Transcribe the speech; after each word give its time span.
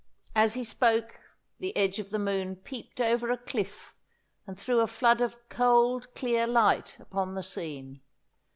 As 0.35 0.55
he 0.55 0.63
spoke 0.63 1.19
the 1.59 1.77
edge 1.77 1.99
of 1.99 2.09
the 2.09 2.17
moon 2.17 2.55
peeped 2.55 2.99
over 2.99 3.29
a 3.29 3.37
cliff 3.37 3.93
and 4.47 4.59
threw 4.59 4.79
a 4.79 4.87
flood 4.87 5.21
of 5.21 5.37
cold 5.47 6.15
clear 6.15 6.47
light 6.47 6.97
upon 6.99 7.35
the 7.35 7.43
scene. 7.43 8.01